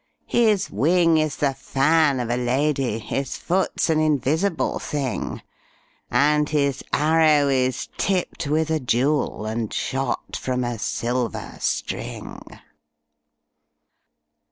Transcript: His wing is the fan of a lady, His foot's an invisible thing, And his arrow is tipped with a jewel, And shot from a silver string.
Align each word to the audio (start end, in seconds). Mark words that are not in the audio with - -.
His 0.25 0.71
wing 0.71 1.19
is 1.19 1.35
the 1.35 1.53
fan 1.53 2.19
of 2.19 2.31
a 2.31 2.35
lady, 2.35 2.97
His 2.97 3.37
foot's 3.37 3.87
an 3.87 3.99
invisible 3.99 4.79
thing, 4.79 5.43
And 6.09 6.49
his 6.49 6.83
arrow 6.91 7.49
is 7.49 7.87
tipped 7.97 8.47
with 8.47 8.71
a 8.71 8.79
jewel, 8.79 9.45
And 9.45 9.71
shot 9.71 10.35
from 10.35 10.63
a 10.63 10.79
silver 10.79 11.55
string. 11.59 12.41